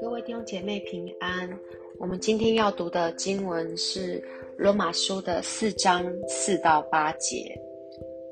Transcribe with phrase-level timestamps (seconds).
[0.00, 1.58] 各位弟兄姐妹平安。
[1.98, 4.22] 我们今天要读的经文是
[4.56, 7.60] 罗马书的四章四到八节，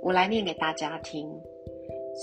[0.03, 1.29] 我来念给大家听。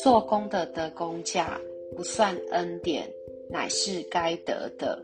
[0.02, 1.60] 做工的得工价，
[1.96, 3.12] 不算恩典，
[3.50, 4.98] 乃是该得的；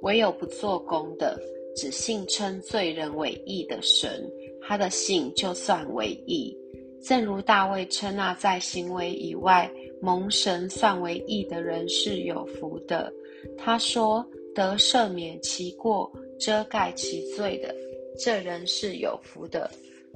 [0.00, 1.38] 唯有不做工的，
[1.76, 4.30] 只信称罪人为义的神，
[4.62, 6.56] 他的信就算为义。
[7.02, 9.70] 正如大卫称那在行为以外
[10.00, 13.12] 蒙神算为义的人是有福的。
[13.58, 17.74] 他说：“得赦免其过、遮盖其罪的，
[18.18, 19.68] 这人是有福的；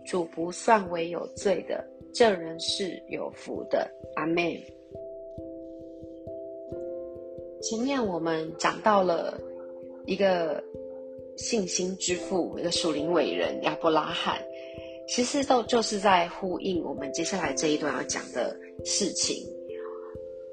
[0.07, 4.57] 主不算为有罪的，这人是有福的。”阿门。
[7.63, 9.37] 前面我们讲到了
[10.05, 10.63] 一个
[11.37, 14.41] 信心之父，一个属灵伟人亚伯拉罕，
[15.09, 19.47] 其实都就是在呼应我们接下来这一段要讲的事情。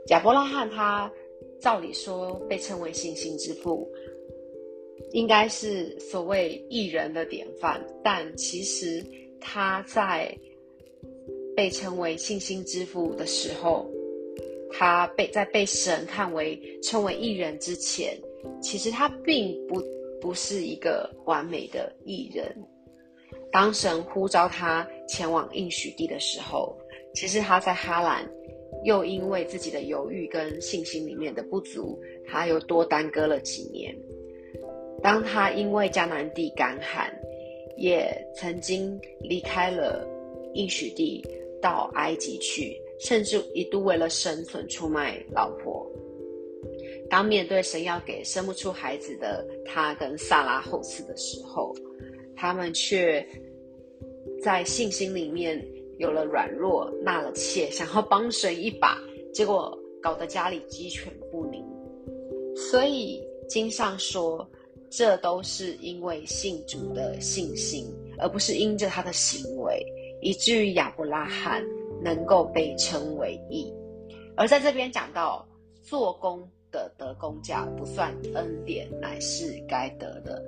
[0.08, 1.12] 亚伯拉罕他。
[1.60, 3.90] 照理说，被称为信心之父，
[5.14, 7.82] 应该是所谓艺人的典范。
[8.04, 9.02] 但其实
[9.40, 10.38] 他在
[11.56, 13.90] 被称为信心之父的时候，
[14.74, 18.14] 他被在被神看为称为艺人之前，
[18.62, 19.82] 其实他并不
[20.20, 22.54] 不是一个完美的艺人。
[23.54, 26.76] 当神呼召他前往应许地的时候，
[27.14, 28.30] 其实他在哈兰。
[28.84, 33.96] 又因为自己的犹豫跟信心里面的不足，他又多耽搁了几年。
[35.02, 37.10] 当他因为迦南地干旱，
[37.78, 40.06] 也曾经离开了
[40.54, 41.26] 应许地
[41.62, 45.90] 到埃及去，甚至一度为了生存出卖老婆。
[47.10, 51.74] 当面对神要给生不出孩子的他跟萨拉后嗣的时候，
[52.36, 53.26] 他们却
[54.44, 55.66] 在信心里面。
[56.00, 58.98] 有了软弱，纳了妾，想要帮神一把，
[59.32, 61.64] 结果搞得家里鸡犬不宁。
[62.56, 64.46] 所以经上说，
[64.90, 67.86] 这都是因为信主的信心，
[68.18, 69.86] 而不是因着他的行为，
[70.20, 71.64] 以至于亚伯拉罕
[72.02, 73.72] 能够被称为义。
[74.36, 75.48] 而在这边讲到，
[75.84, 80.42] 做工的得工价不算恩典，乃是该得的；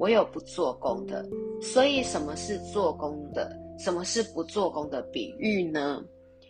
[0.00, 1.24] 我有不做工的。
[1.60, 3.54] 所以什么是做工的？
[3.78, 6.02] 什么是不做工的比喻呢？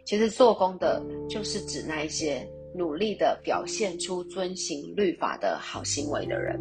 [0.06, 6.60] 其实做工的，就是指那一些努力的表现出遵行律法的好行为的人。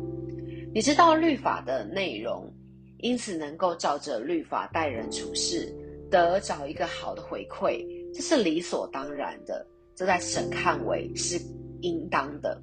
[0.74, 2.52] 你知道律法的内容，
[3.00, 5.72] 因此能够照着律法待人处事，
[6.10, 9.66] 得找一个好的回馈，这是理所当然的。
[9.96, 11.40] 这在神看为是
[11.82, 12.62] 应当的。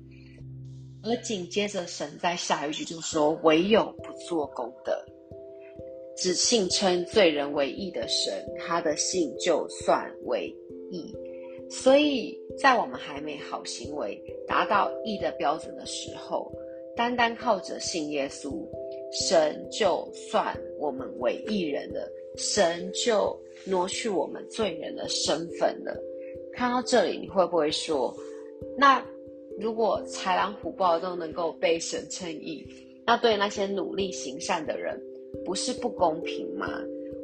[1.06, 4.93] 而紧接着神在下一句就说：“唯有不做功德。”
[6.17, 10.47] 只信称罪人为义的神，他的信就算为
[10.91, 11.15] 义。
[11.69, 16.50] 所以在我们还没好行为达到义的标准的时候，
[16.97, 18.66] 单单靠着信耶稣，
[19.12, 25.95] 神就算我们为义人了，神就挪去我们罪人的身份了。
[26.55, 28.16] 看到这里，你会不会说，
[28.78, 29.05] 那
[29.59, 32.67] 如果豺狼虎豹都能够被神称义，
[33.06, 35.00] 那对那些努力行善的人？
[35.44, 36.69] 不是不公平吗？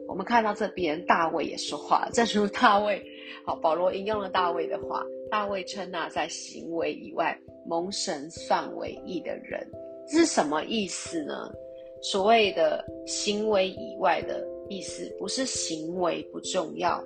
[0.06, 2.08] 我们看到这边，大卫也说话。
[2.12, 3.02] 正如大卫，
[3.44, 5.04] 好，保罗引用了大卫的话。
[5.30, 9.66] 大卫称那在行为以外蒙神算为义的人，
[10.06, 11.50] 这是什么意思呢？
[12.02, 17.02] 所谓的行为以外的意思，不是行为不重要，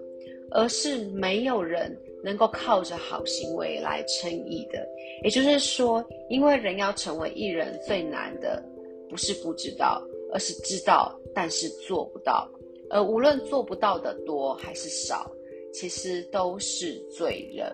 [0.50, 4.86] 而是没有人能够靠着好行为来称义的。
[5.22, 8.62] 也就是说，因为人要成为义人，最难的
[9.08, 10.02] 不是不知道。
[10.32, 12.50] 而是知道，但是做不到。
[12.90, 15.30] 而无论做不到的多还是少，
[15.72, 17.72] 其实都是罪人。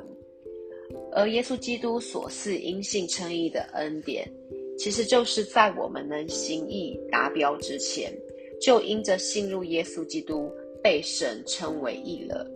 [1.10, 4.30] 而耶稣基督所赐因信称义的恩典，
[4.78, 8.12] 其实就是在我们能行义达标之前，
[8.60, 12.46] 就因着信入耶稣基督被神称为义了。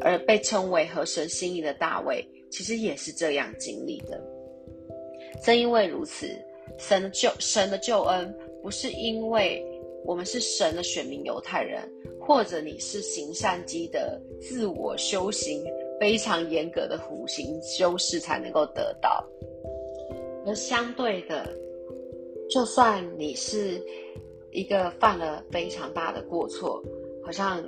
[0.00, 4.20] 而被称为合神心意的大卫，其实也是这样经历的。
[5.42, 6.28] 正因为如此，
[6.78, 8.34] 神的救神的救恩。
[8.62, 9.64] 不是因为
[10.04, 11.80] 我们是神的选民犹太人，
[12.20, 15.64] 或者你是行善积的自我修行
[15.98, 19.26] 非常严格的苦行修士才能够得到。
[20.44, 21.50] 而相对的，
[22.50, 23.82] 就算你是
[24.50, 26.84] 一个犯了非常大的过错，
[27.24, 27.64] 好像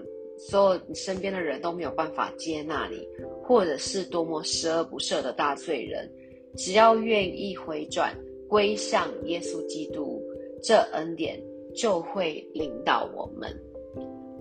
[0.49, 3.06] 所有你身边的人都没有办法接纳你，
[3.43, 6.11] 或者是多么十恶不赦的大罪人，
[6.56, 8.12] 只要愿意回转
[8.49, 10.21] 归向耶稣基督。
[10.62, 11.41] 这恩典
[11.75, 13.50] 就会领导我们，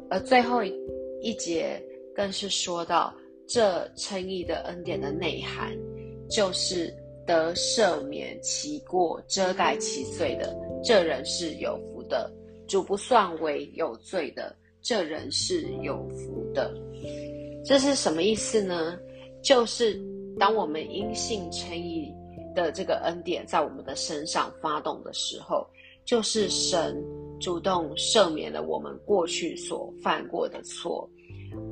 [0.10, 0.62] 而最后
[1.20, 1.82] 一节
[2.16, 3.12] 更是说到，
[3.48, 5.76] 这称义的恩典的内涵，
[6.30, 6.94] 就是
[7.26, 12.30] 得赦免其过、遮盖其罪的，这人是有福的；
[12.68, 16.74] 主不算为有罪的，这人是有福的。
[17.64, 18.98] 这是什么意思呢？
[19.44, 20.00] 就是
[20.40, 22.12] 当我们因信称义
[22.56, 25.68] 的这个恩典在我们的身上发动的时候，
[26.06, 27.04] 就是神
[27.40, 31.08] 主动赦免了我们过去所犯过的错，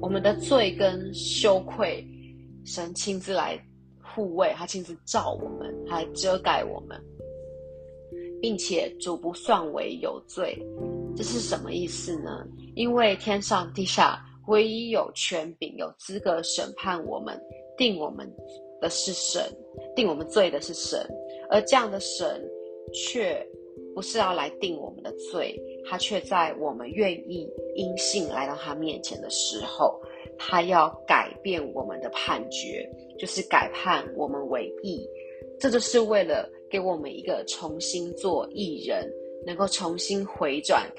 [0.02, 2.06] 我们的罪跟羞愧，
[2.64, 3.60] 神亲自来
[4.02, 7.00] 护卫，他亲自照我们，来遮盖我们，
[8.42, 10.58] 并且主不算为有罪。
[11.20, 12.48] 这是什么意思呢？
[12.76, 14.18] 因为天上地下
[14.48, 17.38] 唯一有权柄、有资格审判我们、
[17.78, 18.26] 定我们
[18.80, 19.44] 的是神，
[19.98, 21.06] 定我们罪的是神，
[21.50, 22.42] 而这样的神
[22.94, 23.46] 却。
[23.96, 30.00] 不是要来定我们的罪，他却在我们愿意因信来到他面前的时候，
[30.38, 32.88] 他要改变我们的判决，
[33.18, 35.06] 就是改判我们为义。
[35.60, 39.12] 这就是为了给我们一个重新做义人，
[39.46, 40.90] 能够重新回转，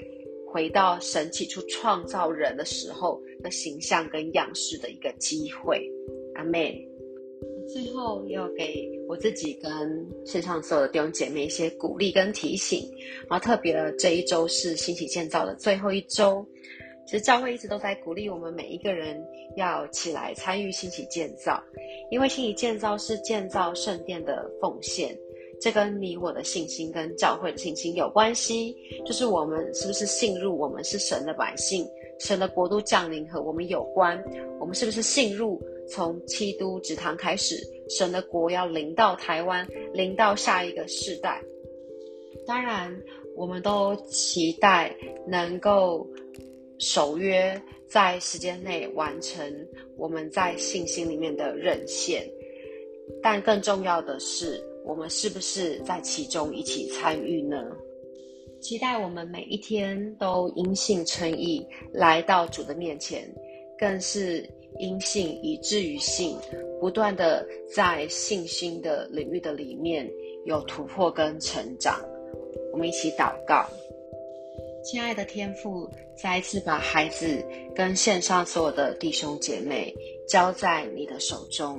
[0.47, 5.81] 回到神起初创造人的时候的形象跟样式的一个机会。
[6.35, 6.87] 阿妹。
[7.73, 12.83] 最后要给我自己跟线上所有的弟兄姐妹一些鼓励跟提醒，
[13.29, 16.45] 然后特别的这一周是兴起建造的最后一周，
[17.07, 19.25] 其实教会一直都在鼓励我们每一个人
[19.57, 21.63] 要起来参与兴起建造，
[22.11, 25.17] 因为兴起建造是建造圣殿的奉献，
[25.61, 28.75] 这跟你我的信心跟教会的信心有关系，
[29.05, 31.87] 就是我们是不是信入我们是神的百姓，
[32.19, 34.23] 神的国度降临和我们有关，
[34.59, 35.61] 我们是不是信入？
[35.87, 37.57] 从七都直堂开始，
[37.89, 41.43] 神的国要临到台湾，临到下一个世代。
[42.47, 42.97] 当然，
[43.35, 44.97] 我们都期待
[45.27, 46.07] 能够
[46.79, 49.53] 守约，在时间内完成
[49.97, 52.25] 我们在信心里面的任线。
[53.21, 57.57] 但更重要的是，我们是不是在其中一起参与呢？
[58.61, 63.33] 期待我们每一天都因信称义，来到主的面前，
[63.79, 64.45] 更是。
[64.79, 66.37] 因信以至于信，
[66.81, 67.45] 不断的
[67.75, 70.09] 在信心的领域的里面
[70.47, 72.01] 有突破跟成长。
[72.73, 73.67] 我们一起祷告，
[74.85, 77.45] 亲爱的天父，再一次把孩子
[77.75, 79.93] 跟线上所有的弟兄姐妹
[80.27, 81.79] 交在你的手中。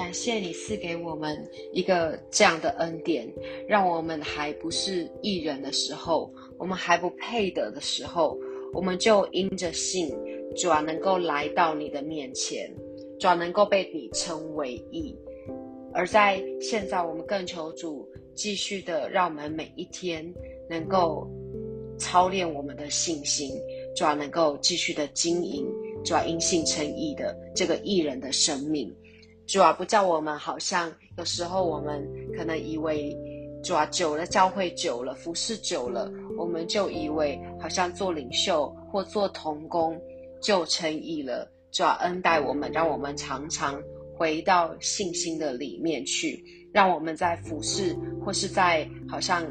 [0.00, 3.30] 感谢你赐给我们一个这样的恩典，
[3.68, 8.34] 让我们还不是艺人的时候，我们还不配得的时候，
[8.72, 10.10] 我们就因着信。
[10.56, 12.74] 主要能够来到你的面前，
[13.18, 15.14] 主要能够被你称为义。
[15.92, 20.26] 而在现在，我们更求主继续的让我们每一天
[20.66, 21.28] 能够
[21.98, 23.50] 操练我们的信心，
[23.94, 25.68] 主要能够继续的经营，
[26.02, 28.90] 主要因信称义的这个艺人的生命。
[29.50, 33.12] 主要不叫我们好像有时候我们可能以为
[33.64, 36.08] 主要久了教会久了服侍久了，
[36.38, 40.00] 我们就以为好像做领袖或做童工。
[40.40, 43.78] 就称义了，主要恩待我们，让我们常常
[44.16, 46.42] 回到信心的里面去，
[46.72, 47.94] 让我们在服侍
[48.24, 49.44] 或是在好像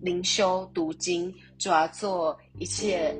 [0.00, 3.12] 灵修读经，主要做一切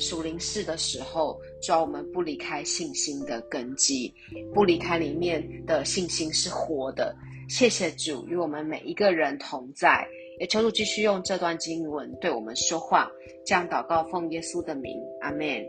[0.00, 4.12] 属灵事的时候，主要我们不离开信心的根基，
[4.54, 7.14] 不离开里面的信心是活的。
[7.48, 10.06] 谢谢主与我们每一个人同在，
[10.38, 13.10] 也求主继续用这段经文对我们说话。
[13.44, 15.64] 这样祷告，奉耶稣的名，阿门。